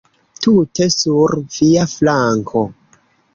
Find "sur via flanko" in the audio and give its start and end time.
0.93-2.65